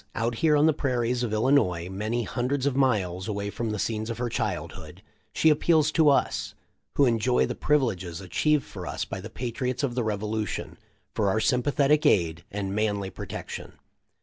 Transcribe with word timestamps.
Out 0.15 0.33
here 0.41 0.57
on 0.57 0.65
the 0.65 0.73
prairies 0.73 1.21
of 1.21 1.31
Illinois, 1.31 1.87
many 1.87 2.23
hundreds 2.23 2.65
of 2.65 2.75
miles 2.75 3.27
away 3.27 3.51
from 3.51 3.69
the 3.69 3.77
scenes 3.77 4.09
of 4.09 4.17
her 4.17 4.29
childhood, 4.29 5.03
she 5.31 5.51
appeals 5.51 5.91
to 5.91 6.09
us, 6.09 6.55
who 6.95 7.05
enjoy 7.05 7.45
the 7.45 7.53
privileges 7.53 8.19
achieved 8.19 8.63
for 8.65 8.87
us 8.87 9.05
by 9.05 9.21
the 9.21 9.29
patriots 9.29 9.83
of 9.83 9.93
the 9.93 10.03
Revolution, 10.03 10.79
for 11.13 11.29
our 11.29 11.39
sympathetic 11.39 12.03
aid 12.07 12.43
and 12.49 12.73
manly 12.73 13.11
protection. 13.11 13.73